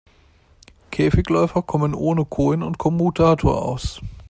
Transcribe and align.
Käfigläufer 0.89 1.61
kommen 1.61 1.93
ohne 1.93 2.25
Kohlen 2.25 2.63
und 2.63 2.79
Kommutator 2.79 3.61
aus. 3.63 4.01